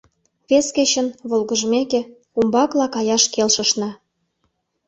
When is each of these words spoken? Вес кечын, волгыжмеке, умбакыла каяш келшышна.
Вес 0.49 0.67
кечын, 0.75 1.07
волгыжмеке, 1.29 2.01
умбакыла 2.37 2.87
каяш 2.95 3.23
келшышна. 3.33 3.89